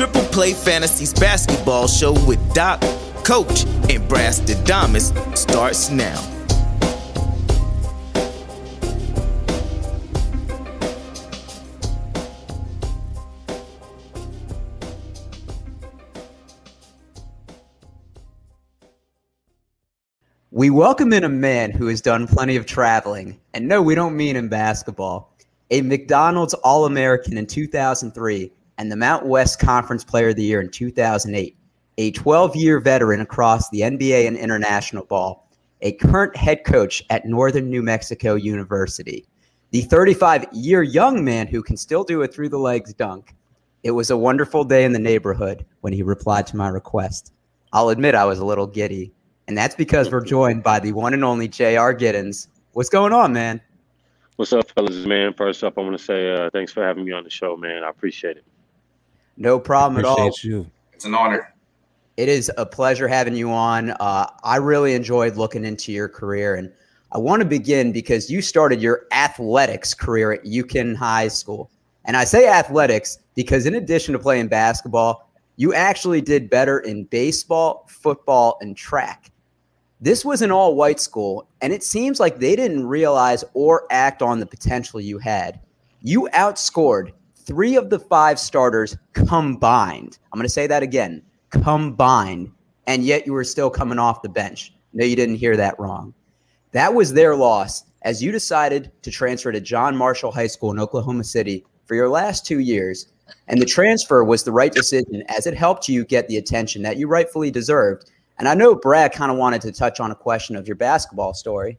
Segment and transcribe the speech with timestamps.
[0.00, 2.80] Triple Play Fantasies basketball show with Doc,
[3.22, 6.18] Coach, and Brass Damas starts now.
[20.50, 23.38] We welcome in a man who has done plenty of traveling.
[23.52, 25.36] And no, we don't mean in basketball.
[25.70, 30.62] A McDonald's All American in 2003 and the Mountain West Conference Player of the Year
[30.62, 31.54] in 2008.
[31.98, 35.46] A 12 year veteran across the NBA and international ball.
[35.82, 39.26] A current head coach at Northern New Mexico University.
[39.70, 43.34] The 35 year young man who can still do a through the legs dunk.
[43.82, 47.34] It was a wonderful day in the neighborhood when he replied to my request.
[47.74, 49.12] I'll admit I was a little giddy
[49.46, 51.94] and that's because we're joined by the one and only J.R.
[51.94, 52.46] Giddens.
[52.72, 53.60] What's going on, man?
[54.36, 55.34] What's up, fellas, man?
[55.34, 57.84] First up, I want to say uh, thanks for having me on the show, man.
[57.84, 58.44] I appreciate it.
[59.40, 60.60] No problem appreciate at all.
[60.60, 60.70] You.
[60.92, 61.54] It's an honor.
[62.18, 63.90] It is a pleasure having you on.
[63.92, 66.70] Uh, I really enjoyed looking into your career, and
[67.12, 71.70] I want to begin because you started your athletics career at Yukon High School.
[72.04, 77.04] And I say athletics because, in addition to playing basketball, you actually did better in
[77.04, 79.30] baseball, football, and track.
[80.02, 84.20] This was an all white school, and it seems like they didn't realize or act
[84.20, 85.60] on the potential you had.
[86.02, 87.12] You outscored
[87.50, 90.18] three of the five starters combined.
[90.32, 92.52] I'm going to say that again combined,
[92.86, 94.72] and yet you were still coming off the bench.
[94.92, 96.14] No, you didn't hear that wrong.
[96.72, 100.78] That was their loss as you decided to transfer to John Marshall High School in
[100.78, 103.08] Oklahoma City for your last two years.
[103.48, 106.96] And the transfer was the right decision as it helped you get the attention that
[106.96, 110.56] you rightfully deserved and I know Brad kind of wanted to touch on a question
[110.56, 111.78] of your basketball story.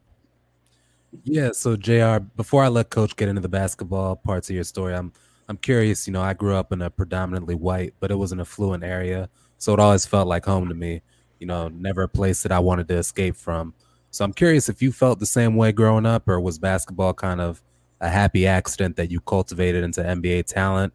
[1.24, 4.94] Yeah, so JR, before I let coach get into the basketball parts of your story,
[4.94, 5.12] I'm
[5.48, 8.40] I'm curious, you know, I grew up in a predominantly white, but it was an
[8.40, 11.02] affluent area, so it always felt like home to me.
[11.38, 13.74] You know, never a place that I wanted to escape from.
[14.10, 17.40] So I'm curious if you felt the same way growing up or was basketball kind
[17.40, 17.62] of
[18.00, 20.92] a happy accident that you cultivated into NBA talent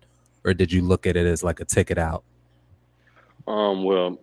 [0.48, 2.24] or did you look at it as like a ticket out?
[3.48, 4.18] Um, well,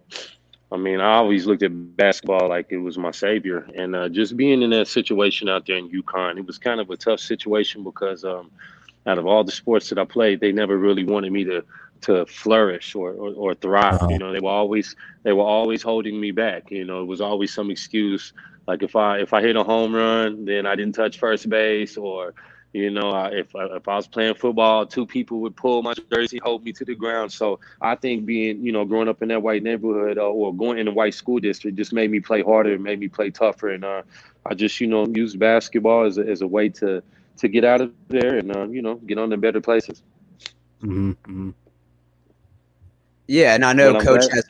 [0.72, 4.36] I mean, I always looked at basketball like it was my savior, and uh, just
[4.36, 7.84] being in that situation out there in Yukon, it was kind of a tough situation
[7.84, 8.50] because um,
[9.06, 11.64] out of all the sports that I played, they never really wanted me to
[12.02, 13.94] to flourish or or, or thrive.
[13.94, 14.08] Uh-huh.
[14.10, 16.70] You know, they were always they were always holding me back.
[16.70, 18.32] You know, it was always some excuse
[18.66, 21.96] like if I if I hit a home run, then I didn't touch first base,
[21.96, 22.34] or
[22.72, 26.64] you know, if if I was playing football, two people would pull my jersey, hold
[26.64, 27.30] me to the ground.
[27.32, 30.78] So I think being, you know, growing up in that white neighborhood uh, or going
[30.78, 33.70] in a white school district just made me play harder, and made me play tougher,
[33.70, 34.02] and uh,
[34.46, 37.02] I just, you know, used basketball as a, as a way to
[37.38, 40.02] to get out of there and uh, you know get on to better places.
[40.82, 41.10] Mm-hmm.
[41.10, 41.50] mm-hmm.
[43.26, 44.44] Yeah, and I know Coach has.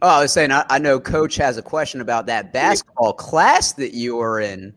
[0.00, 3.72] Oh, I was saying I, I know Coach has a question about that basketball class
[3.74, 4.74] that you were in.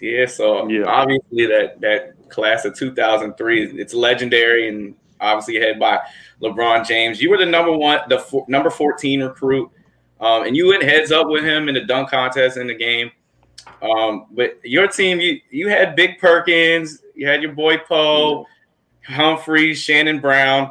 [0.00, 0.84] Yeah, so yeah.
[0.86, 6.00] obviously that that class of 2003, it's legendary and obviously head by
[6.42, 7.22] LeBron James.
[7.22, 9.70] You were the number one, the four, number 14 recruit,
[10.20, 13.10] um, and you went heads up with him in the dunk contest in the game.
[13.82, 18.46] Um, but your team, you you had Big Perkins, you had your boy Powe,
[19.06, 20.70] Humphries, Shannon Brown.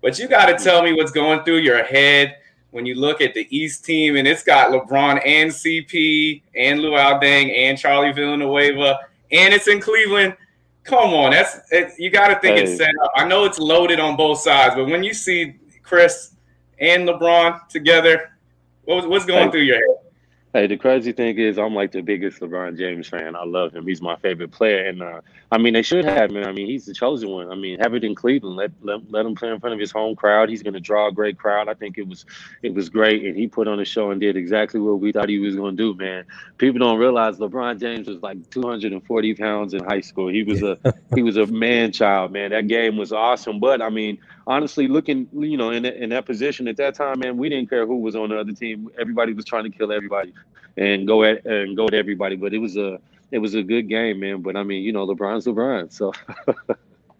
[0.00, 2.36] But you got to tell me what's going through your head
[2.72, 7.22] when you look at the East team, and it's got LeBron and CP and Luol
[7.22, 8.98] Deng and Charlie Villanueva,
[9.30, 10.36] and it's in Cleveland.
[10.82, 12.64] Come on, that's it, you got to think hey.
[12.64, 13.12] it's set up.
[13.14, 16.34] I know it's loaded on both sides, but when you see Chris
[16.78, 18.32] and LeBron together,
[18.84, 19.50] what, what's going hey.
[19.52, 20.03] through your head?
[20.54, 23.34] Hey, the crazy thing is, I'm like the biggest LeBron James fan.
[23.34, 23.88] I love him.
[23.88, 25.20] He's my favorite player, and uh,
[25.50, 26.44] I mean, they should have him.
[26.44, 27.50] I mean, he's the chosen one.
[27.50, 28.54] I mean, have it in Cleveland.
[28.54, 30.48] Let let, let him play in front of his home crowd.
[30.48, 31.68] He's going to draw a great crowd.
[31.68, 32.24] I think it was
[32.62, 35.28] it was great, and he put on a show and did exactly what we thought
[35.28, 35.98] he was going to do.
[35.98, 36.24] Man,
[36.58, 40.28] people don't realize LeBron James was like 240 pounds in high school.
[40.28, 40.78] He was a
[41.16, 42.30] he was a man child.
[42.30, 43.58] Man, that game was awesome.
[43.58, 47.36] But I mean, honestly, looking you know in in that position at that time, man,
[47.36, 48.90] we didn't care who was on the other team.
[48.98, 50.32] Everybody was trying to kill everybody
[50.76, 52.36] and go at and go at everybody.
[52.36, 52.98] But it was a
[53.30, 54.42] it was a good game, man.
[54.42, 56.12] But I mean, you know, LeBron's LeBron, so.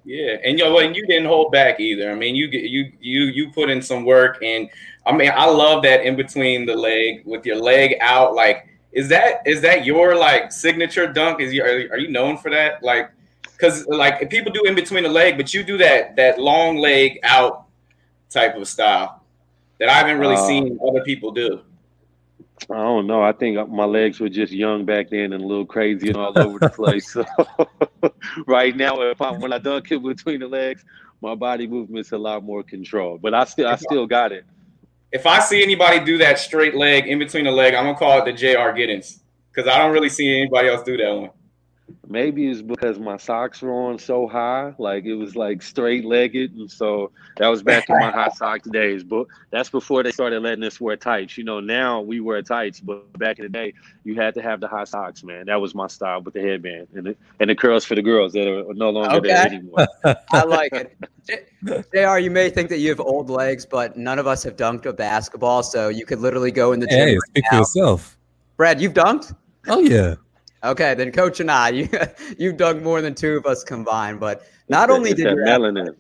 [0.04, 2.10] yeah, and you and you didn't hold back either.
[2.10, 4.68] I mean, you you you you put in some work, and
[5.06, 8.34] I mean, I love that in between the leg with your leg out.
[8.34, 11.40] Like, is that is that your like signature dunk?
[11.40, 12.82] Is you are, are you known for that?
[12.82, 13.10] Like,
[13.56, 17.18] because like people do in between the leg, but you do that that long leg
[17.22, 17.66] out
[18.30, 19.22] type of style
[19.78, 21.62] that I haven't really uh, seen other people do.
[22.70, 23.22] I don't know.
[23.22, 26.38] I think my legs were just young back then and a little crazy and all
[26.38, 27.12] over the place.
[27.12, 27.24] So
[28.46, 30.84] right now, if I when I dunk it between the legs,
[31.20, 34.44] my body movement's a lot more controlled, but I still I still got it.
[35.12, 38.18] If I see anybody do that straight leg in between the leg, I'm gonna call
[38.20, 38.72] it the J.R.
[38.72, 39.20] Giddens
[39.50, 41.30] because I don't really see anybody else do that one.
[42.08, 46.54] Maybe it's because my socks were on so high, like it was like straight legged,
[46.54, 49.02] and so that was back in my high socks days.
[49.04, 51.36] But that's before they started letting us wear tights.
[51.36, 54.60] You know, now we wear tights, but back in the day, you had to have
[54.60, 55.46] the high socks, man.
[55.46, 58.32] That was my style with the headband and the, and the curls for the girls
[58.32, 59.28] that are no longer okay.
[59.28, 59.86] there anymore.
[60.32, 60.96] I like it.
[61.66, 62.18] Jr.
[62.18, 64.92] You may think that you have old legs, but none of us have dunked a
[64.92, 67.08] basketball, so you could literally go in the gym.
[67.08, 67.50] Hey, right speak now.
[67.50, 68.18] for yourself.
[68.56, 69.34] Brad, you've dunked.
[69.66, 70.14] Oh yeah.
[70.64, 71.88] Okay, then Coach and I, you
[72.38, 74.20] you've dug more than two of us combined.
[74.20, 75.94] But not only did you melanin.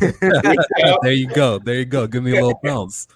[1.02, 1.58] there you go.
[1.60, 2.06] There you go.
[2.06, 3.06] Give me a little bounce.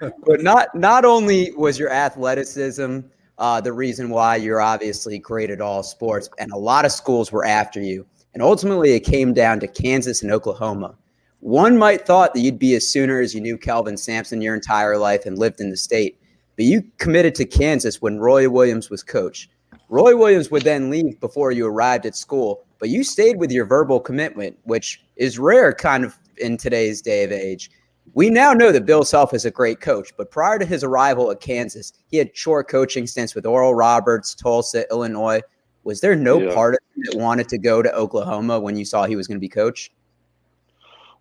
[0.00, 3.00] but not not only was your athleticism
[3.40, 7.32] uh, the reason why you're obviously great at all sports, and a lot of schools
[7.32, 10.94] were after you, and ultimately it came down to Kansas and Oklahoma.
[11.40, 14.98] One might thought that you'd be as sooner as you knew Kelvin Sampson your entire
[14.98, 16.20] life and lived in the state,
[16.54, 19.48] but you committed to Kansas when Roy Williams was coach.
[19.90, 23.64] Roy Williams would then leave before you arrived at school, but you stayed with your
[23.64, 27.72] verbal commitment, which is rare kind of in today's day of age.
[28.14, 31.32] We now know that Bill Self is a great coach, but prior to his arrival
[31.32, 35.42] at Kansas, he had short coaching stints with Oral Roberts, Tulsa, Illinois.
[35.82, 36.54] Was there no yeah.
[36.54, 39.38] part of him that wanted to go to Oklahoma when you saw he was going
[39.38, 39.90] to be coach?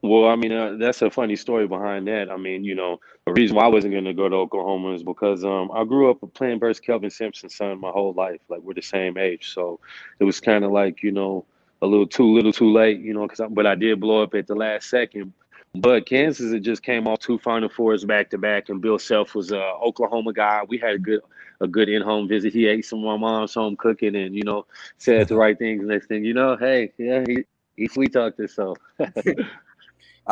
[0.02, 2.30] Well, I mean, uh, that's a funny story behind that.
[2.32, 5.04] I mean, you know, the reason why I wasn't going to go to Oklahoma is
[5.04, 8.40] because um, I grew up playing versus Kelvin Sampson's son my whole life.
[8.48, 9.80] Like we're the same age, so
[10.20, 11.46] it was kind of like you know
[11.82, 13.24] a little too little too late, you know.
[13.24, 15.34] Because I, but I did blow up at the last second.
[15.76, 19.36] But Kansas it just came off two Final Fours back to back, and Bill Self
[19.36, 20.62] was a Oklahoma guy.
[20.68, 21.20] We had a good
[21.60, 22.54] a good in home visit.
[22.54, 24.66] He ate some of my mom's home cooking, and you know
[24.98, 25.86] said the right things.
[25.86, 27.44] Next thing you know, hey, yeah, he
[27.76, 28.78] he sweet talked us so.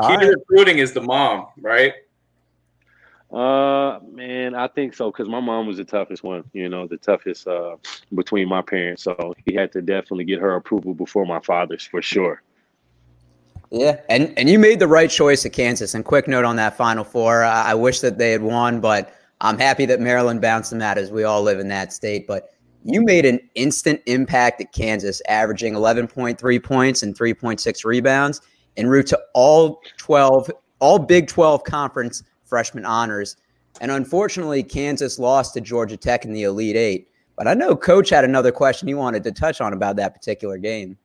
[0.01, 1.93] Key to recruiting is the mom, right?
[3.31, 6.43] Uh, man, I think so because my mom was the toughest one.
[6.53, 7.75] You know, the toughest uh
[8.15, 9.03] between my parents.
[9.03, 12.41] So he had to definitely get her approval before my father's for sure.
[13.69, 15.93] Yeah, and and you made the right choice at Kansas.
[15.93, 19.13] And quick note on that Final Four, I, I wish that they had won, but
[19.41, 22.27] I'm happy that Maryland bounced them out as we all live in that state.
[22.27, 22.53] But
[22.85, 28.41] you made an instant impact at Kansas, averaging 11.3 points and 3.6 rebounds
[28.77, 33.35] en route to all 12, all Big 12 conference freshman honors.
[33.81, 37.09] And unfortunately, Kansas lost to Georgia Tech in the Elite Eight.
[37.35, 40.57] But I know Coach had another question he wanted to touch on about that particular
[40.57, 40.97] game.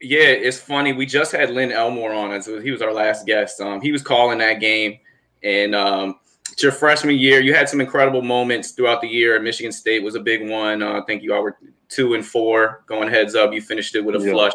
[0.00, 0.92] Yeah, it's funny.
[0.92, 2.46] We just had Len Elmore on us.
[2.46, 3.60] He was our last guest.
[3.60, 4.98] Um, he was calling that game.
[5.42, 6.18] And um,
[6.50, 7.40] it's your freshman year.
[7.40, 9.40] You had some incredible moments throughout the year.
[9.40, 10.82] Michigan State was a big one.
[10.82, 11.58] Uh, I think you all were
[11.88, 13.52] two and four going heads up.
[13.52, 14.32] You finished it with a yeah.
[14.32, 14.52] flush.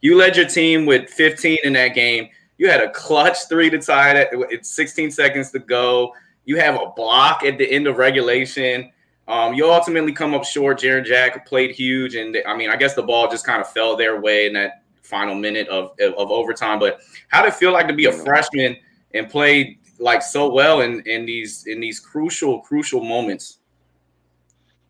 [0.00, 2.28] You led your team with 15 in that game.
[2.58, 4.28] You had a clutch three to tie it.
[4.32, 6.14] It's 16 seconds to go.
[6.44, 8.90] You have a block at the end of regulation.
[9.28, 10.80] Um, you ultimately come up short.
[10.80, 13.96] Jarrett Jack played huge, and I mean, I guess the ball just kind of fell
[13.96, 16.80] their way in that final minute of, of overtime.
[16.80, 18.76] But how did it feel like to be a freshman
[19.14, 23.58] and play like so well in, in these in these crucial crucial moments?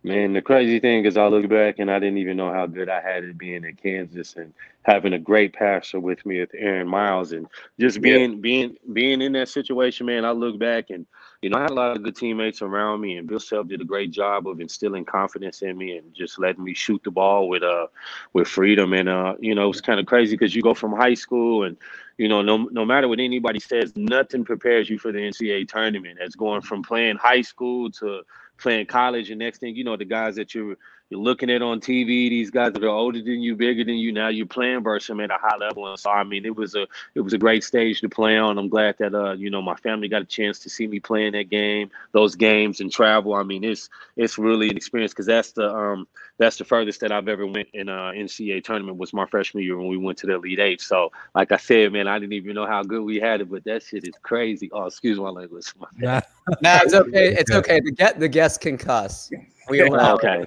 [0.02, 2.88] Man, the crazy thing is, I look back and I didn't even know how good
[2.88, 6.88] I had it being in Kansas and having a great pastor with me with Aaron
[6.88, 7.46] Miles and
[7.78, 8.38] just being yeah.
[8.38, 10.06] being being in that situation.
[10.06, 11.04] Man, I look back and
[11.42, 13.82] you know I had a lot of good teammates around me, and Bill Self did
[13.82, 17.50] a great job of instilling confidence in me and just letting me shoot the ball
[17.50, 17.88] with uh
[18.32, 18.94] with freedom.
[18.94, 21.76] And uh, you know, it's kind of crazy because you go from high school and
[22.16, 26.18] you know, no no matter what anybody says, nothing prepares you for the NCAA tournament.
[26.20, 28.22] That's going from playing high school to
[28.60, 30.76] playing college, and next thing you know, the guys that you're
[31.10, 34.12] you're looking at on TV, these guys that are older than you, bigger than you,
[34.12, 35.88] now you're playing versus them at a high level.
[35.88, 36.86] And so, I mean, it was a
[37.16, 38.58] it was a great stage to play on.
[38.58, 41.32] I'm glad that uh, you know, my family got a chance to see me playing
[41.32, 43.34] that game, those games, and travel.
[43.34, 46.06] I mean, it's it's really an experience because that's the um
[46.38, 49.76] that's the furthest that I've ever went in a NCAA tournament was my freshman year
[49.76, 50.80] when we went to the Elite Eight.
[50.80, 53.64] So, like I said, man, I didn't even know how good we had it, but
[53.64, 54.70] that shit is crazy.
[54.72, 55.66] Oh, excuse my language.
[55.98, 56.20] nah,
[56.62, 57.34] nah, it's okay.
[57.34, 57.80] It's okay.
[57.80, 59.30] The get the guest can cuss.
[59.68, 60.14] We allow.
[60.14, 60.46] okay.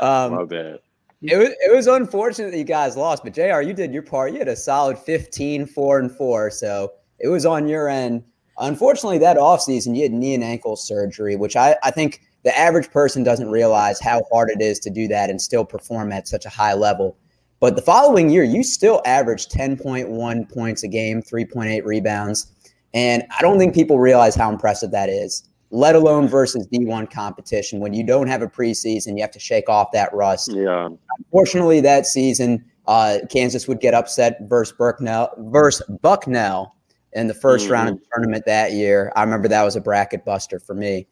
[0.00, 0.80] Um, My bad.
[1.20, 4.32] It was, it was unfortunate that you guys lost, but JR, you did your part.
[4.32, 6.50] You had a solid 15, 4 and 4.
[6.50, 8.22] So it was on your end.
[8.58, 12.90] Unfortunately, that offseason, you had knee and ankle surgery, which I, I think the average
[12.90, 16.44] person doesn't realize how hard it is to do that and still perform at such
[16.44, 17.16] a high level.
[17.60, 22.46] But the following year, you still averaged 10.1 points a game, 3.8 rebounds.
[22.94, 27.80] And I don't think people realize how impressive that is let alone versus D1 competition
[27.80, 30.52] when you don't have a preseason, you have to shake off that rust.
[30.52, 30.88] Yeah.
[31.18, 36.74] Unfortunately, that season, uh, Kansas would get upset versus Bucknell versus Bucknell
[37.12, 37.72] in the 1st mm-hmm.
[37.72, 39.12] round of the tournament that year.
[39.14, 41.06] I remember that was a bracket buster for me.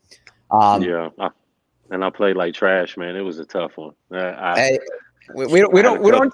[0.51, 1.31] Um, yeah, I,
[1.91, 3.17] and I played like trash, man.
[3.17, 3.95] It was a tough one.
[4.13, 4.79] I,
[5.35, 6.33] we, we, we don't we don't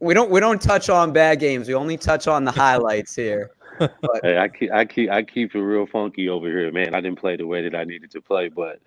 [0.00, 1.66] we don't we don't touch on bad games.
[1.66, 3.50] We only touch on the highlights here.
[3.78, 6.94] But, hey, I keep I keep I keep it real funky over here, man.
[6.94, 8.80] I didn't play the way that I needed to play, but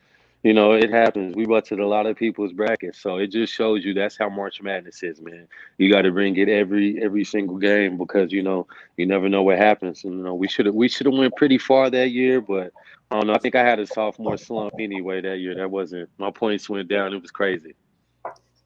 [0.43, 1.35] you know, it happens.
[1.35, 4.59] We busted a lot of people's brackets, so it just shows you that's how March
[4.59, 5.47] Madness is, man.
[5.77, 8.65] You got to bring it every every single game because you know
[8.97, 10.03] you never know what happens.
[10.03, 12.73] And, you know, we should have we should have went pretty far that year, but
[13.11, 13.33] I don't know.
[13.33, 15.53] I think I had a sophomore slump anyway that year.
[15.53, 17.13] That wasn't my points went down.
[17.13, 17.75] It was crazy.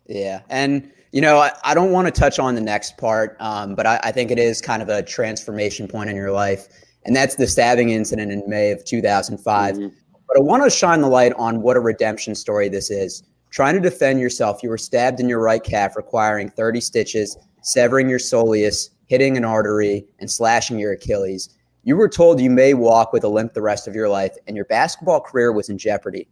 [0.08, 3.76] Yeah, and you know, I, I don't want to touch on the next part, um,
[3.76, 6.68] but I, I think it is kind of a transformation point in your life,
[7.06, 9.76] and that's the stabbing incident in May of 2005.
[9.76, 9.88] Mm-hmm
[10.28, 13.24] but I want to shine the light on what a redemption story this is.
[13.52, 18.10] Trying to defend yourself, you were stabbed in your right calf, requiring 30 stitches, severing
[18.10, 21.50] your soleus, hitting an artery, and slashing your Achilles.
[21.84, 24.56] You were told you may walk with a limp the rest of your life, and
[24.56, 26.28] your basketball career was in jeopardy.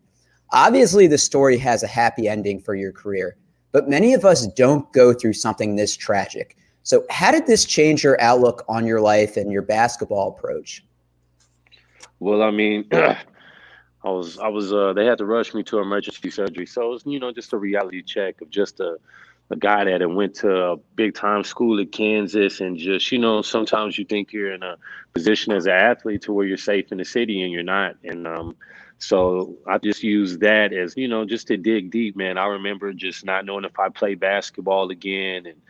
[0.51, 3.37] Obviously, the story has a happy ending for your career,
[3.73, 6.55] but many of us don't go through something this tragic.
[6.83, 10.83] So, how did this change your outlook on your life and your basketball approach?
[12.19, 13.17] Well, I mean, I
[14.03, 16.65] was I was uh they had to rush me to emergency surgery.
[16.65, 18.97] So it was, you know, just a reality check of just a
[19.49, 23.41] a guy that went to a big time school at Kansas and just, you know,
[23.41, 24.77] sometimes you think you're in a
[25.13, 27.95] position as an athlete to where you're safe in the city and you're not.
[28.03, 28.55] And um
[29.03, 32.37] so I just used that as, you know, just to dig deep, man.
[32.37, 35.61] I remember just not knowing if I play basketball again and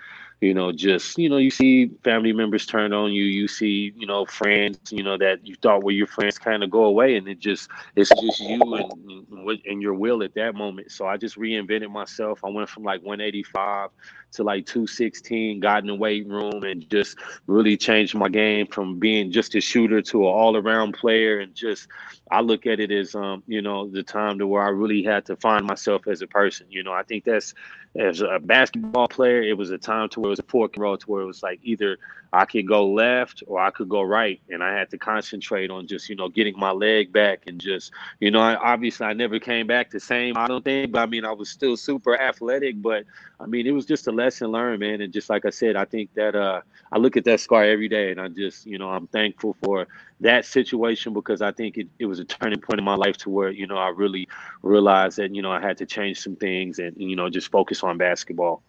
[0.44, 4.06] you know just you know you see family members turn on you you see you
[4.06, 7.28] know friends you know that you thought were your friends kind of go away and
[7.28, 10.92] it just it's just you and, and your will at that moment.
[10.92, 12.44] So i just reinvented myself.
[12.44, 13.90] I went from like 185
[14.34, 19.00] to like 216 got in the weight room and just really changed my game from
[19.00, 21.88] being just a shooter to an all-around player and just
[22.32, 25.24] i look at it as um you know the time to where i really had
[25.24, 26.92] to find myself as a person you know.
[26.94, 27.54] I think that's
[27.96, 30.98] as a basketball player, it was a time to where it was a fork roll
[30.98, 31.98] to where it was like either
[32.32, 35.86] I could go left or I could go right, and I had to concentrate on
[35.86, 39.40] just you know getting my leg back and just you know I, obviously I never
[39.40, 40.38] came back the same.
[40.38, 43.06] I don't think, but I mean I was still super athletic, but
[43.44, 45.02] I mean it was just a lesson learned, man.
[45.02, 47.90] And just like I said, I think that uh, I look at that scar every
[47.90, 49.88] day, and I just you know I'm thankful for
[50.22, 53.30] that situation because I think it, it was a turning point in my life to
[53.30, 54.30] where you know I really
[54.62, 57.84] realized that you know I had to change some things and you know just focus
[57.84, 58.64] on basketball.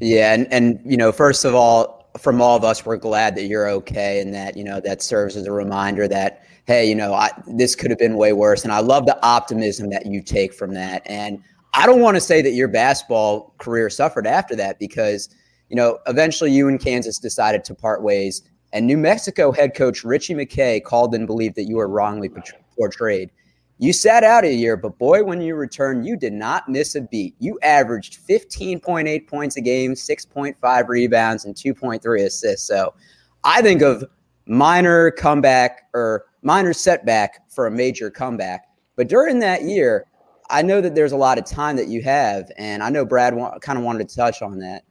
[0.00, 3.44] Yeah, and and you know, first of all, from all of us, we're glad that
[3.44, 7.12] you're okay, and that you know that serves as a reminder that hey, you know,
[7.12, 8.62] I, this could have been way worse.
[8.62, 11.02] And I love the optimism that you take from that.
[11.06, 11.42] And
[11.74, 15.28] I don't want to say that your basketball career suffered after that because
[15.68, 20.04] you know eventually you and Kansas decided to part ways, and New Mexico head coach
[20.04, 22.30] Richie McKay called and believed that you were wrongly
[22.76, 23.30] portrayed.
[23.78, 27.00] You sat out a year, but boy, when you returned, you did not miss a
[27.00, 27.34] beat.
[27.40, 32.68] You averaged 15.8 points a game, 6.5 rebounds, and 2.3 assists.
[32.68, 32.94] So
[33.42, 34.04] I think of
[34.46, 38.66] minor comeback or minor setback for a major comeback.
[38.94, 40.06] But during that year,
[40.52, 43.34] I know that there's a lot of time that you have, and I know Brad
[43.34, 44.84] wa- kind of wanted to touch on that.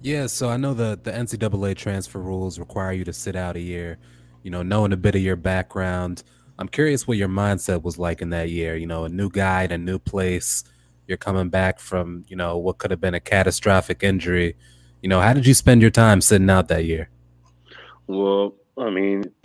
[0.00, 3.60] Yeah, so I know the the NCAA transfer rules require you to sit out a
[3.60, 3.98] year.
[4.42, 6.22] You know, knowing a bit of your background,
[6.58, 8.76] I'm curious what your mindset was like in that year.
[8.76, 10.64] You know, a new guide, a new place.
[11.06, 14.56] You're coming back from, you know, what could have been a catastrophic injury.
[15.02, 17.10] You know, how did you spend your time sitting out that year?
[18.06, 19.24] Well, I mean,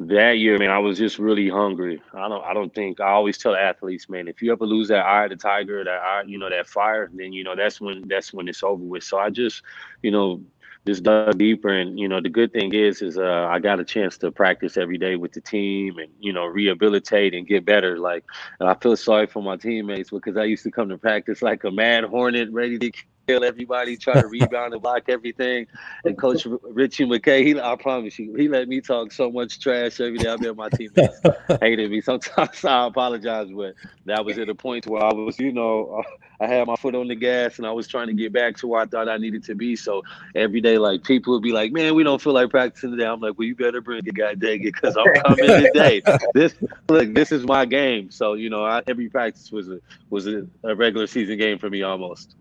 [0.00, 2.02] that year, man, I was just really hungry.
[2.14, 5.04] I don't, I don't think I always tell athletes, man, if you ever lose that
[5.04, 8.32] eye the tiger, that eye, you know, that fire, then you know that's when that's
[8.32, 9.04] when it's over with.
[9.04, 9.62] So I just,
[10.02, 10.40] you know,
[10.86, 13.84] just dug deeper and you know the good thing is is uh, i got a
[13.84, 17.98] chance to practice every day with the team and you know rehabilitate and get better
[17.98, 18.24] like
[18.60, 21.64] and i feel sorry for my teammates because i used to come to practice like
[21.64, 22.90] a mad hornet ready to
[23.30, 25.66] kill everybody, try to rebound and block everything.
[26.04, 30.00] And Coach Richie McKay, he, I promise you, he let me talk so much trash
[30.00, 30.28] every day.
[30.28, 31.20] I bet my teammates
[31.60, 32.00] hated me.
[32.00, 33.74] Sometimes I apologize, but
[34.06, 36.02] that was at a point where I was, you know,
[36.40, 38.66] I had my foot on the gas and I was trying to get back to
[38.66, 39.76] where I thought I needed to be.
[39.76, 40.02] So
[40.34, 43.20] every day, like people would be like, "Man, we don't feel like practicing today." I'm
[43.20, 46.02] like, "Well, you better bring it, God dang it, because I'm coming today.
[46.34, 46.54] This
[46.88, 50.46] look, this is my game." So you know, I, every practice was a was a,
[50.64, 52.36] a regular season game for me almost.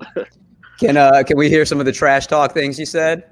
[0.79, 3.23] Can uh can we hear some of the trash talk things you said?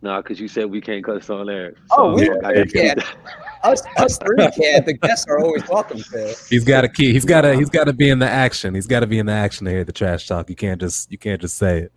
[0.00, 1.74] No, because you said we can't cuss on there.
[1.88, 3.02] So oh, we, we can't.
[3.62, 4.84] us, us three can.
[4.84, 6.36] The guests are always welcome to.
[6.50, 7.12] He's got a key.
[7.12, 7.56] He's got to.
[7.56, 8.74] He's got to be in the action.
[8.74, 10.50] He's got to be in the action to hear the trash talk.
[10.50, 11.10] You can't just.
[11.10, 11.92] You can't just say it.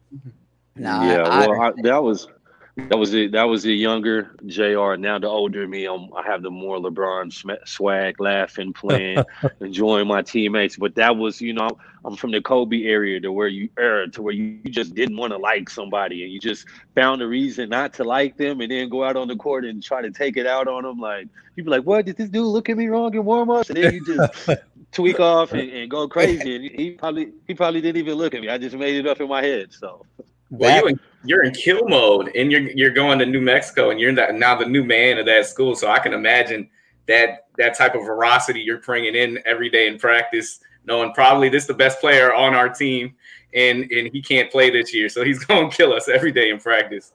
[0.78, 2.28] Nah, yeah, I, well, I, that was
[2.78, 3.32] that was it.
[3.32, 4.96] That was the younger Jr.
[4.96, 9.24] Now the older me, I'm, i have the more LeBron swag, laughing, playing,
[9.62, 10.78] enjoying my teammates.
[10.78, 11.70] But that was, you know,
[12.06, 15.34] I'm from the Kobe area to where you er, to where you just didn't want
[15.34, 18.90] to like somebody and you just found a reason not to like them, and then
[18.90, 21.00] go out on the court and try to take it out on them.
[21.00, 23.70] Like you'd be like, "What did this dude look at me wrong in warm ups?"
[23.70, 24.50] And then you just
[24.92, 26.56] tweak off and, and go crazy.
[26.56, 28.50] And he probably he probably didn't even look at me.
[28.50, 29.74] I just made it up in my head.
[29.74, 30.06] So.
[30.50, 34.00] Well, you in, you're in kill mode, and you're you're going to New Mexico, and
[34.00, 35.76] you're that, now the new man of that school.
[35.76, 36.70] So I can imagine
[37.08, 41.64] that that type of veracity you're bringing in every day in practice, knowing probably this
[41.64, 43.16] is the best player on our team,
[43.54, 46.50] and and he can't play this year, so he's going to kill us every day
[46.50, 47.14] in practice.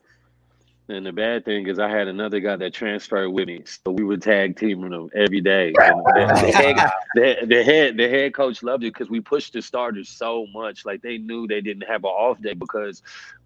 [0.88, 4.02] And the bad thing is, I had another guy that transferred with me, so we
[4.02, 5.72] would tag teaming them every day.
[5.72, 9.62] The, the, head, the, the, head, the head coach loved it because we pushed the
[9.62, 10.84] starters so much.
[10.84, 13.00] Like they knew they didn't have an off day because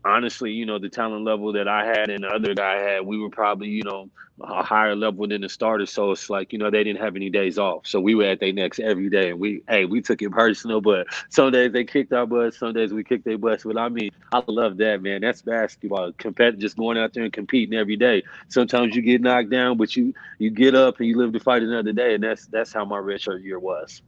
[0.05, 3.19] honestly, you know, the talent level that I had and the other guy had, we
[3.19, 4.09] were probably, you know,
[4.41, 5.93] a higher level than the starters.
[5.93, 7.87] So it's like, you know, they didn't have any days off.
[7.87, 9.31] So we were at their necks every day.
[9.31, 12.75] And we, hey, we took it personal, but some days they kicked our butts, some
[12.75, 13.65] days we kicked their butts.
[13.65, 15.23] But I mean, I love that, man.
[15.23, 16.13] That's basketball.
[16.13, 18.23] Compet just going out there and competing every day.
[18.49, 21.63] Sometimes you get knocked down, but you you get up and you live to fight
[21.63, 22.15] another day.
[22.15, 24.03] And that's that's how my redshirt year was.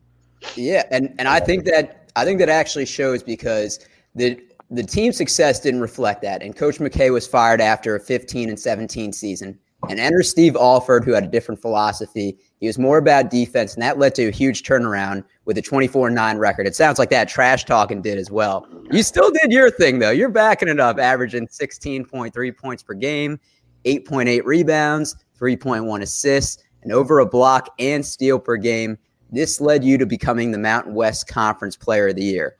[0.54, 3.80] Yeah, and and I think that I think that actually shows because
[4.14, 4.38] the
[4.70, 6.42] the team success didn't reflect that.
[6.42, 9.58] And Coach McKay was fired after a 15 and 17 season.
[9.88, 12.37] And enter Steve Alford, who had a different philosophy.
[12.61, 16.11] He was more about defense, and that led to a huge turnaround with a 24
[16.11, 16.66] 9 record.
[16.66, 18.66] It sounds like that trash talking did as well.
[18.90, 20.11] You still did your thing, though.
[20.11, 23.38] You're backing it up, averaging 16.3 points per game,
[23.85, 28.99] 8.8 rebounds, 3.1 assists, and over a block and steal per game.
[29.30, 32.56] This led you to becoming the Mountain West Conference Player of the Year.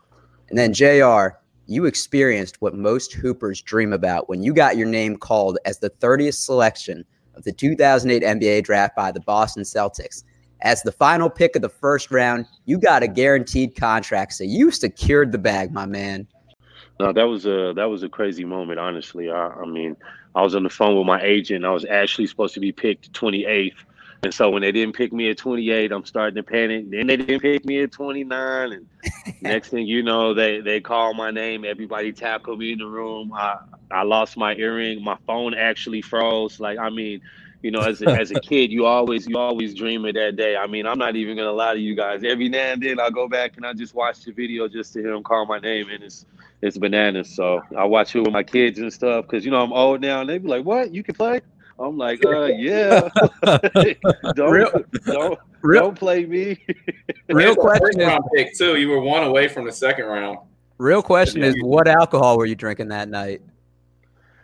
[0.51, 5.19] And then, JR, you experienced what most Hoopers dream about when you got your name
[5.19, 7.05] called as the 30th selection
[7.35, 10.25] of the 2008 NBA draft by the Boston Celtics.
[10.63, 14.71] As the final pick of the first round, you got a guaranteed contract, so you
[14.71, 16.27] secured the bag, my man.
[16.99, 18.81] No, that was a that was a crazy moment.
[18.81, 19.95] Honestly, I, I mean,
[20.35, 21.65] I was on the phone with my agent.
[21.65, 23.75] I was actually supposed to be picked 28th
[24.23, 26.91] and so when they didn't pick me at 28, I'm starting to panic.
[26.91, 28.87] Then they didn't pick me at 29, and
[29.41, 31.65] next thing you know, they they call my name.
[31.65, 33.33] Everybody tackled me in the room.
[33.33, 33.59] I
[33.91, 35.05] I lost my earring.
[35.05, 36.59] My phone actually froze.
[36.59, 37.21] Like I mean,
[37.63, 40.57] you know, as a, as a kid, you always you always dream of that day.
[40.57, 42.25] I mean, I'm not even gonna lie to you guys.
[42.25, 45.01] Every now and then I go back and I just watch the video just to
[45.01, 46.27] hear him call my name, and it's
[46.61, 47.33] it's bananas.
[47.37, 50.23] So I watch it with my kids and stuff because you know I'm old now,
[50.23, 50.93] and they be like, "What?
[50.93, 51.41] You can play?"
[51.79, 53.09] I'm like, uh, yeah.
[54.35, 54.71] don't, real,
[55.05, 56.59] don't, real, don't play me.
[57.29, 58.77] real question round pick too.
[58.77, 60.39] You were one away from the second round.
[60.79, 63.43] Real question is, what alcohol were you drinking that night?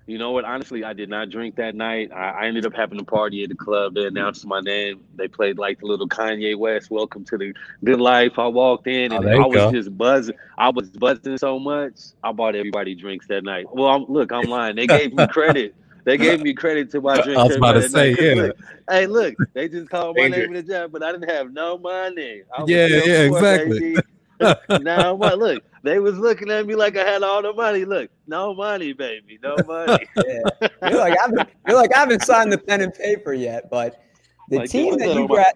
[0.07, 0.45] You know what?
[0.45, 2.13] Honestly, I did not drink that night.
[2.13, 3.95] I, I, ended up having a party at the club.
[3.95, 5.03] They announced my name.
[5.15, 9.13] They played like the little Kanye West "Welcome to the Good Life." I walked in
[9.13, 9.73] and oh, I was go.
[9.73, 10.35] just buzzing.
[10.59, 11.95] I was buzzing so much.
[12.23, 13.65] I bought everybody drinks that night.
[13.73, 14.77] Well, I'm, look, I'm lying.
[14.77, 15.75] They gave me credit.
[16.05, 17.39] They gave me credit to my drink.
[17.39, 18.35] I was about to say, yeah.
[18.35, 18.57] Look,
[18.89, 21.79] hey, look, they just called my name in the job, but I didn't have no
[21.79, 22.43] money.
[22.67, 23.97] yeah, yeah, exactly.
[24.81, 25.39] now what?
[25.39, 27.85] Look, they was looking at me like I had all the money.
[27.85, 30.07] Look, no money, baby, no money.
[30.17, 30.69] yeah.
[30.91, 34.03] You're like I haven't, you're like I haven't signed the pen and paper yet, but
[34.49, 35.55] the like, team that you got,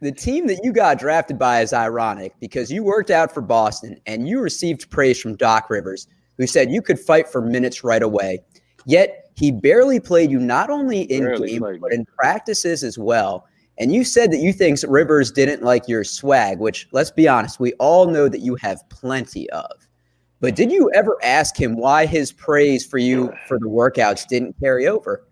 [0.00, 4.00] the team that you got drafted by is ironic because you worked out for Boston
[4.06, 8.02] and you received praise from Doc Rivers, who said you could fight for minutes right
[8.02, 8.40] away.
[8.86, 13.46] Yet he barely played you not only in barely game but in practices as well.
[13.78, 17.60] And you said that you think Rivers didn't like your swag, which let's be honest,
[17.60, 19.70] we all know that you have plenty of.
[20.40, 24.56] But did you ever ask him why his praise for you for the workouts didn't
[24.58, 25.27] carry over?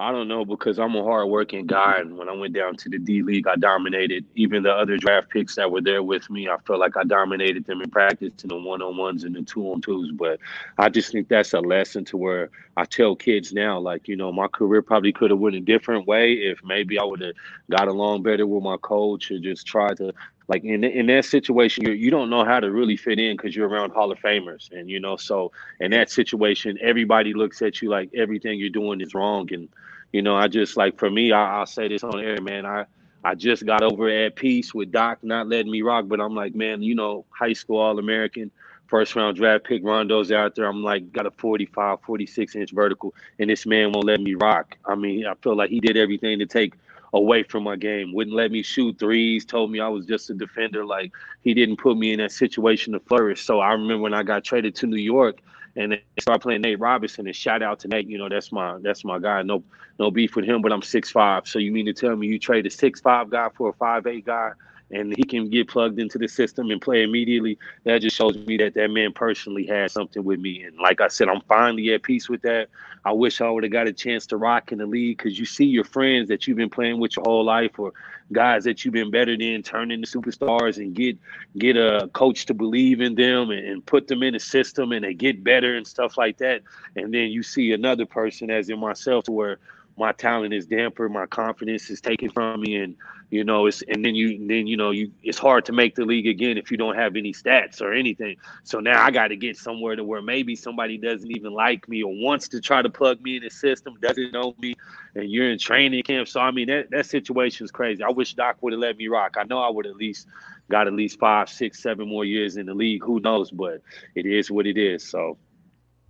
[0.00, 2.98] I don't know because I'm a hardworking guy, and when I went down to the
[2.98, 4.24] D League, I dominated.
[4.34, 7.66] Even the other draft picks that were there with me, I felt like I dominated
[7.66, 10.10] them in practice in the one on ones and the two on twos.
[10.10, 10.40] But
[10.78, 14.32] I just think that's a lesson to where I tell kids now, like you know,
[14.32, 17.34] my career probably could have went a different way if maybe I would have
[17.70, 20.14] got along better with my coach or just tried to
[20.48, 23.54] like in in that situation, you you don't know how to really fit in because
[23.54, 27.82] you're around Hall of Famers, and you know, so in that situation, everybody looks at
[27.82, 29.68] you like everything you're doing is wrong, and
[30.12, 32.66] you know, I just like for me, I, will say this on air, man.
[32.66, 32.86] I
[33.22, 36.54] I just got over at peace with Doc not letting me rock, but I'm like,
[36.54, 38.50] man, you know, high school All American,
[38.86, 40.66] first round draft pick, Rondo's out there.
[40.66, 44.76] I'm like, got a 45, 46 inch vertical, and this man won't let me rock.
[44.86, 46.74] I mean, I feel like he did everything to take
[47.12, 48.12] away from my game.
[48.12, 49.44] Wouldn't let me shoot threes.
[49.44, 50.84] Told me I was just a defender.
[50.84, 53.44] Like he didn't put me in that situation to flourish.
[53.44, 55.40] So I remember when I got traded to New York,
[55.76, 57.26] and they start playing Nate Robinson.
[57.26, 59.42] And shout out to Nate, you know that's my that's my guy.
[59.42, 59.62] No
[59.98, 61.46] no beef with him, but I'm six five.
[61.46, 64.06] So you mean to tell me you trade a six five guy for a five
[64.06, 64.52] eight guy?
[64.92, 68.56] and he can get plugged into the system and play immediately, that just shows me
[68.56, 70.62] that that man personally has something with me.
[70.62, 72.68] And like I said, I'm finally at peace with that.
[73.04, 75.46] I wish I would have got a chance to rock in the league because you
[75.46, 77.92] see your friends that you've been playing with your whole life or
[78.32, 81.18] guys that you've been better than turn into superstars and get
[81.58, 85.04] get a coach to believe in them and, and put them in the system and
[85.04, 86.62] they get better and stuff like that.
[86.96, 89.58] And then you see another person as in myself where
[90.00, 92.96] my talent is damper, my confidence is taken from me, and
[93.28, 96.06] you know it's and then you then you know you it's hard to make the
[96.06, 98.36] league again if you don't have any stats or anything.
[98.64, 102.02] So now I got to get somewhere to where maybe somebody doesn't even like me
[102.02, 104.74] or wants to try to plug me in the system, doesn't know me,
[105.14, 106.28] and you're in training camp.
[106.28, 108.02] So I mean that that situation is crazy.
[108.02, 109.36] I wish Doc would have let me rock.
[109.38, 110.26] I know I would at least
[110.70, 113.04] got at least five, six, seven more years in the league.
[113.04, 113.50] Who knows?
[113.50, 113.82] But
[114.14, 115.06] it is what it is.
[115.06, 115.36] So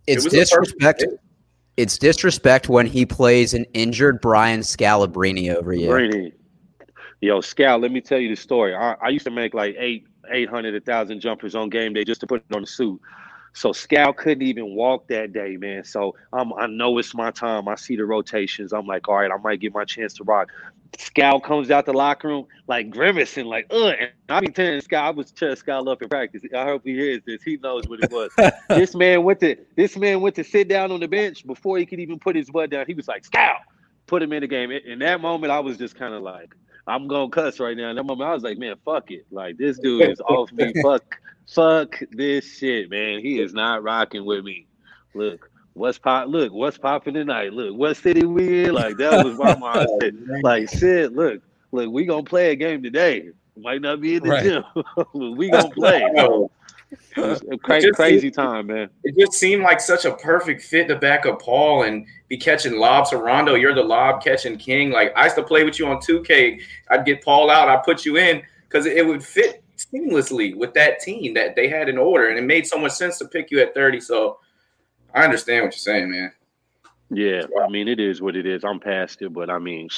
[0.07, 1.05] it's it disrespect
[1.81, 5.89] it's disrespect when he plays an injured Brian Scalabrine over you.
[5.89, 6.35] Brady.
[7.23, 8.75] Yo, Scal, let me tell you the story.
[8.75, 12.05] I, I used to make like eight, eight hundred, a thousand jumpers on game day
[12.05, 13.01] just to put it on the suit.
[13.55, 15.83] So Scal couldn't even walk that day, man.
[15.85, 17.67] So I know it's my time.
[17.67, 18.73] I see the rotations.
[18.75, 20.51] I'm like, all right, I might get my chance to rock.
[20.99, 23.95] Scal comes out the locker room like grimacing, like, ugh.
[23.99, 26.43] And I be telling Scal, I was cheering Scal up in practice.
[26.55, 27.43] I hope he hears this.
[27.43, 28.31] He knows what it was.
[28.69, 31.87] this man went to this man went to sit down on the bench before he
[31.87, 32.87] could even put his butt down.
[32.87, 33.57] He was like, Scal,
[34.07, 34.71] put him in the game.
[34.71, 36.55] In that moment, I was just kind of like,
[36.87, 37.91] I'm gonna cuss right now.
[37.91, 39.27] In that moment, I was like, man, fuck it.
[39.31, 40.73] Like this dude is off me.
[40.83, 43.21] Fuck, fuck this shit, man.
[43.21, 44.67] He is not rocking with me.
[45.15, 46.29] Look, what's pop?
[46.29, 47.53] Look, what's popping tonight?
[47.53, 48.75] Look, what city we in?
[48.75, 50.41] Like that was my mindset.
[50.43, 51.13] Like shit.
[51.13, 53.31] Look, look, we gonna play a game today.
[53.57, 54.43] Might not be in the right.
[54.43, 54.65] gym.
[55.37, 56.03] we gonna play.
[57.17, 58.89] a crazy, crazy time, man.
[59.05, 62.77] It just seemed like such a perfect fit to back up Paul and be catching
[62.79, 63.55] lobs to Rondo.
[63.55, 64.91] You're the lob catching king.
[64.91, 66.61] Like I used to play with you on 2K.
[66.91, 71.01] I'd get Paul out, I'd put you in because it would fit seamlessly with that
[71.01, 72.29] team that they had in order.
[72.29, 74.01] And it made so much sense to pick you at 30.
[74.01, 74.39] So
[75.15, 76.33] I understand what you're saying, man.
[77.13, 78.65] Yeah, I mean it is what it is.
[78.65, 79.89] I'm past it, but I mean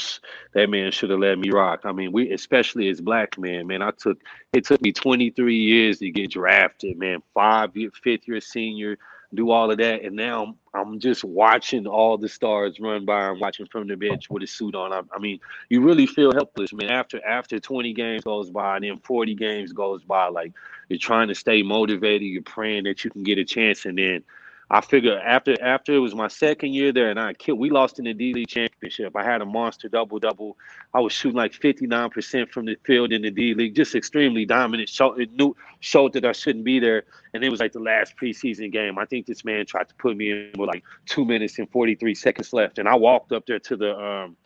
[0.54, 1.80] that man should have let me rock.
[1.84, 3.82] I mean, we especially as black men, man.
[3.82, 4.18] I took
[4.54, 7.22] it took me 23 years to get drafted, man.
[7.34, 8.96] Five year, fifth year senior,
[9.34, 13.26] do all of that, and now I'm just watching all the stars run by.
[13.26, 14.94] I'm watching from the bench with a suit on.
[14.94, 16.90] I, I mean, you really feel helpless, man.
[16.90, 20.54] After after 20 games goes by, and then 40 games goes by, like
[20.88, 22.22] you're trying to stay motivated.
[22.22, 24.24] You're praying that you can get a chance, and then
[24.74, 27.58] I figure after after it was my second year there, and I killed.
[27.58, 29.14] We lost in the D League championship.
[29.14, 30.56] I had a monster double double.
[30.94, 33.94] I was shooting like fifty nine percent from the field in the D League, just
[33.94, 34.88] extremely dominant.
[34.88, 37.04] Showed it knew showed that I shouldn't be there,
[37.34, 38.98] and it was like the last preseason game.
[38.98, 41.94] I think this man tried to put me in with like two minutes and forty
[41.94, 44.38] three seconds left, and I walked up there to the um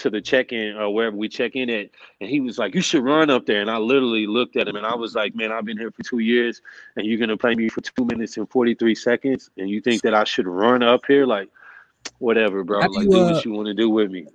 [0.00, 2.82] to the check-in or uh, wherever we check in at, and he was like, "You
[2.82, 5.52] should run up there." And I literally looked at him, and I was like, "Man,
[5.52, 6.60] I've been here for two years,
[6.96, 10.14] and you're gonna play me for two minutes and forty-three seconds, and you think that
[10.14, 11.26] I should run up here?
[11.26, 11.48] Like,
[12.18, 12.80] whatever, bro.
[12.80, 14.26] like, you, do what uh, you want to do with me."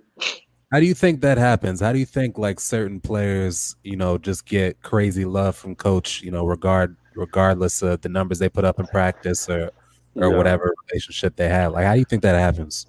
[0.72, 1.80] How do you think that happens?
[1.80, 6.22] How do you think like certain players, you know, just get crazy love from coach,
[6.22, 9.70] you know, regard regardless of the numbers they put up in practice or
[10.16, 10.36] or yeah.
[10.36, 11.72] whatever relationship they have?
[11.72, 12.86] Like, how do you think that happens?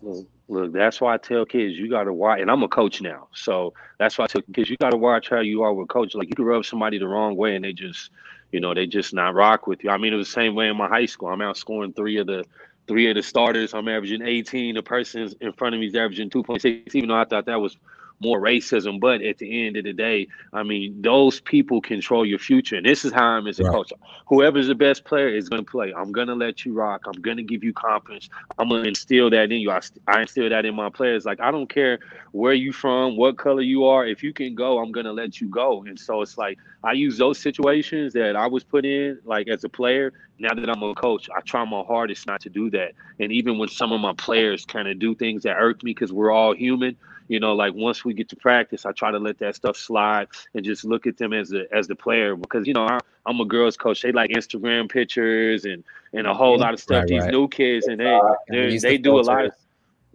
[0.49, 3.27] Look, that's why I tell kids you got to watch, and I'm a coach now,
[3.33, 6.15] so that's why I tell kids you got to watch how you are with coach.
[6.15, 8.12] Like you can rub somebody the wrong way, and they just,
[8.53, 9.89] you know, they just not rock with you.
[9.89, 11.27] I mean, it was the same way in my high school.
[11.27, 12.45] I'm outscoring three of the
[12.88, 13.73] three of the starters.
[13.73, 14.75] I'm averaging 18.
[14.75, 16.95] The person in front of me is averaging 2.6.
[16.95, 17.75] Even though I thought that was
[18.19, 18.99] more racism.
[18.99, 22.75] But at the end of the day, I mean, those people control your future.
[22.75, 23.71] And this is how I'm as a right.
[23.71, 23.93] coach.
[24.27, 25.93] Whoever's the best player is going to play.
[25.93, 27.03] I'm going to let you rock.
[27.06, 28.30] I'm going to give you confidence.
[28.58, 29.71] I'm going to instill that in you.
[29.71, 31.25] I, I instill that in my players.
[31.25, 31.99] Like, I don't care
[32.32, 34.06] where you from, what color you are.
[34.06, 35.84] If you can go, I'm going to let you go.
[35.84, 39.63] And so it's like, I use those situations that I was put in, like as
[39.63, 40.13] a player.
[40.39, 42.91] Now that I'm a coach, I try my hardest not to do that.
[43.19, 46.13] And even when some of my players kind of do things that irk me because
[46.13, 46.95] we're all human,
[47.27, 50.27] you know, like once we get to practice, I try to let that stuff slide
[50.53, 53.39] and just look at them as the as the player because you know I, am
[53.39, 54.01] a girls coach.
[54.01, 57.01] They like Instagram pictures and and a whole lot of stuff.
[57.01, 57.31] Right, These right.
[57.31, 59.51] new kids and they they, they do a lot of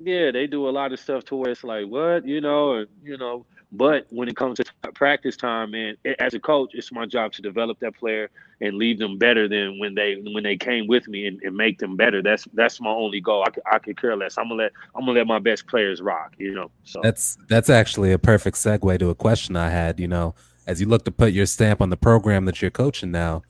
[0.04, 2.86] yeah they do a lot of stuff to where it's like what you know or,
[3.02, 7.06] you know but when it comes to practice time, man, as a coach, it's my
[7.06, 10.86] job to develop that player and leave them better than when they when they came
[10.86, 12.22] with me and, and make them better.
[12.22, 13.44] That's that's my only goal.
[13.46, 14.36] I could, I could care less.
[14.36, 16.34] I'm gonna let I'm gonna let my best players rock.
[16.36, 16.70] You know.
[16.84, 19.98] So that's that's actually a perfect segue to a question I had.
[19.98, 20.34] You know,
[20.66, 23.42] as you look to put your stamp on the program that you're coaching now,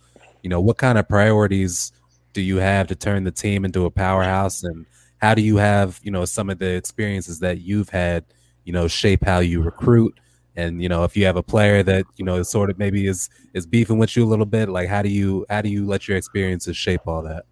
[0.44, 1.90] you know, what kind of priorities
[2.32, 4.62] do you have to turn the team into a powerhouse?
[4.62, 4.86] And
[5.22, 8.24] how do you have, you know, some of the experiences that you've had,
[8.64, 10.18] you know, shape how you recruit?
[10.56, 13.30] And you know, if you have a player that you know sort of maybe is
[13.54, 16.08] is beefing with you a little bit, like how do you how do you let
[16.08, 17.44] your experiences shape all that?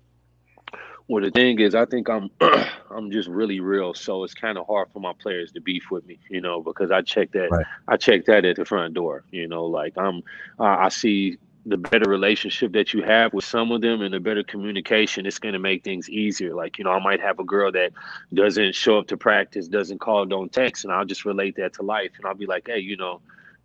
[1.08, 2.28] Well, the thing is, I think I'm
[2.90, 6.04] I'm just really real, so it's kind of hard for my players to beef with
[6.04, 7.66] me, you know, because I check that right.
[7.88, 10.22] I check that at the front door, you know, like I'm
[10.58, 14.42] I see the better relationship that you have with some of them and the better
[14.42, 16.54] communication, it's going to make things easier.
[16.54, 17.92] Like, you know, I might have a girl that
[18.32, 21.82] doesn't show up to practice, doesn't call, don't text, and I'll just relate that to
[21.82, 22.12] life.
[22.16, 23.20] And I'll be like, hey, you know,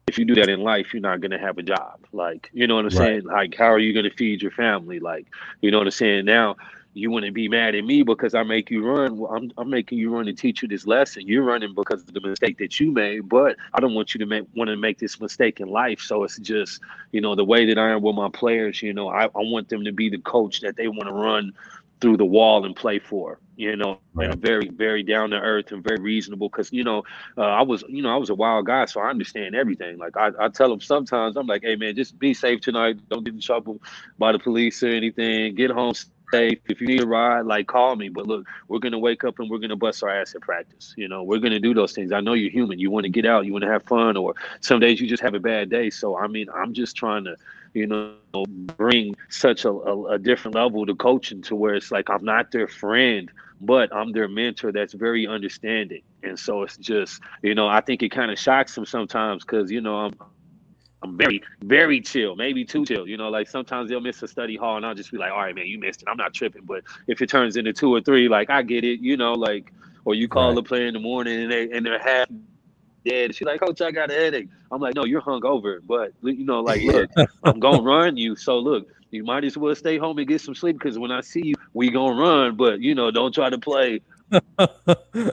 [0.08, 2.00] if you do that in life, you're not going to have a job.
[2.12, 3.08] Like, you know what I'm right.
[3.08, 3.24] saying?
[3.24, 5.00] Like, how are you going to feed your family?
[5.00, 5.28] Like,
[5.62, 6.26] you know what I'm saying?
[6.26, 6.58] Now,
[6.96, 9.18] you wouldn't be mad at me because I make you run.
[9.18, 11.28] Well, I'm, I'm making you run to teach you this lesson.
[11.28, 14.26] You're running because of the mistake that you made, but I don't want you to
[14.26, 16.00] make want to make this mistake in life.
[16.00, 16.80] So it's just,
[17.12, 19.68] you know, the way that I am with my players, you know, I, I want
[19.68, 21.52] them to be the coach that they want to run
[22.00, 23.40] through the wall and play for.
[23.58, 24.30] You know, right.
[24.30, 26.50] and very, very down to earth and very reasonable.
[26.50, 27.04] Because you know,
[27.38, 29.98] uh, I was, you know, I was a wild guy, so I understand everything.
[29.98, 32.98] Like I, I tell them sometimes, I'm like, hey man, just be safe tonight.
[33.10, 33.82] Don't get in trouble
[34.18, 35.56] by the police or anything.
[35.56, 35.94] Get home
[36.44, 38.10] If you need a ride, like call me.
[38.10, 40.94] But look, we're gonna wake up and we're gonna bust our ass at practice.
[40.98, 42.12] You know, we're gonna do those things.
[42.12, 42.80] I know you're human.
[42.80, 43.46] You want to get out.
[43.46, 44.18] You want to have fun.
[44.18, 45.90] Or some days you just have a bad day.
[45.90, 47.36] So I mean, I'm just trying to,
[47.74, 48.16] you know,
[48.78, 52.52] bring such a, a, a different level to coaching to where it's like I'm not
[52.52, 54.72] their friend, but I'm their mentor.
[54.72, 56.02] That's very understanding.
[56.24, 59.72] And so it's just, you know, I think it kind of shocks them sometimes because
[59.72, 60.14] you know I'm
[61.06, 63.08] I'm very, very chill, maybe too chill.
[63.08, 65.40] You know, like sometimes they'll miss a study hall and I'll just be like, all
[65.40, 66.08] right, man, you missed it.
[66.10, 66.64] I'm not tripping.
[66.66, 69.72] But if it turns into two or three, like I get it, you know, like,
[70.04, 70.56] or you call right.
[70.56, 72.28] the player in the morning and they and they're half
[73.06, 73.36] dead.
[73.36, 74.50] She's like, Coach, I got a headache.
[74.72, 75.80] I'm like, no, you're hungover.
[75.86, 77.10] But you know, like, look,
[77.44, 78.36] I'm gonna run you.
[78.36, 81.22] So look, you might as well stay home and get some sleep because when I
[81.22, 82.56] see you, we gonna run.
[82.56, 84.02] But you know, don't try to play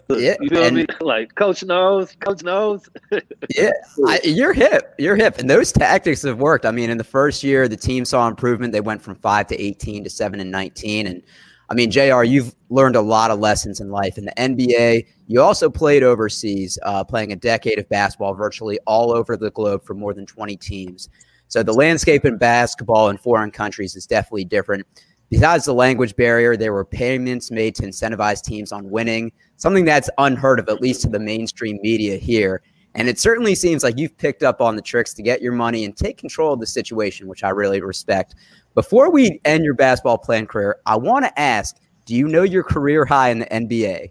[0.08, 0.86] yeah, you feel and, me?
[1.00, 2.88] Like coach knows, coach knows.
[3.56, 3.70] yeah,
[4.06, 6.64] I, you're hip, you're hip, and those tactics have worked.
[6.64, 8.72] I mean, in the first year, the team saw improvement.
[8.72, 11.22] They went from five to eighteen to seven and nineteen, and
[11.70, 14.18] I mean, Jr., you've learned a lot of lessons in life.
[14.18, 19.12] In the NBA, you also played overseas, uh, playing a decade of basketball virtually all
[19.12, 21.08] over the globe for more than twenty teams.
[21.48, 24.86] So the landscape in basketball in foreign countries is definitely different.
[25.32, 30.10] Besides the language barrier, there were payments made to incentivize teams on winning, something that's
[30.18, 32.60] unheard of, at least to the mainstream media here.
[32.94, 35.86] And it certainly seems like you've picked up on the tricks to get your money
[35.86, 38.34] and take control of the situation, which I really respect.
[38.74, 42.62] Before we end your basketball playing career, I want to ask do you know your
[42.62, 44.10] career high in the NBA?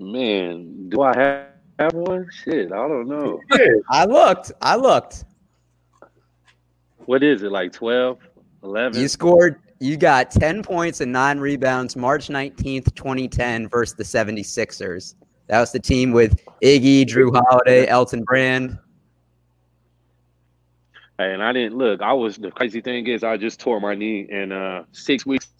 [0.00, 1.46] Man, do I have,
[1.78, 2.28] have one?
[2.30, 3.40] Shit, I don't know.
[3.88, 4.52] I looked.
[4.60, 5.24] I looked.
[7.06, 8.18] What is it, like 12?
[8.62, 9.00] 11.
[9.00, 15.14] You scored, you got 10 points and nine rebounds March 19th, 2010 versus the 76ers.
[15.48, 18.78] That was the team with Iggy, Jrue Holiday, Elton Brand.
[21.18, 22.00] And I didn't look.
[22.00, 25.52] I was the crazy thing is I just tore my knee, and uh, six weeks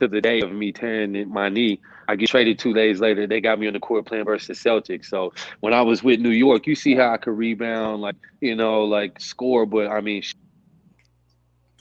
[0.00, 3.26] to the day of me tearing my knee, I get traded two days later.
[3.26, 5.06] They got me on the court playing versus the Celtics.
[5.06, 8.54] So when I was with New York, you see how I could rebound, like you
[8.54, 9.66] know, like score.
[9.66, 10.22] But I mean,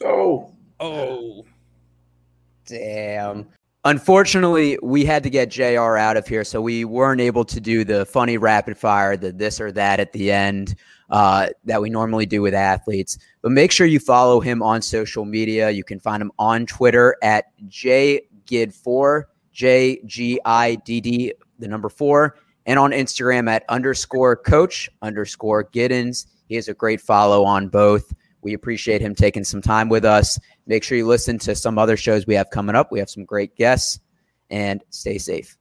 [0.04, 1.46] oh, Oh.
[2.66, 3.48] Damn.
[3.86, 7.84] Unfortunately, we had to get JR out of here, so we weren't able to do
[7.84, 10.76] the funny rapid fire, the this or that at the end
[11.10, 13.18] uh, that we normally do with athletes.
[13.42, 15.70] But make sure you follow him on social media.
[15.70, 21.90] You can find him on Twitter at jgid4, J G I D D, the number
[21.90, 26.28] four, and on Instagram at underscore coach underscore Giddens.
[26.48, 28.14] He is a great follow on both.
[28.44, 30.40] We appreciate him taking some time with us.
[30.68, 32.92] Make sure you listen to some other shows we have coming up.
[32.92, 34.00] We have some great guests
[34.50, 35.58] and stay safe.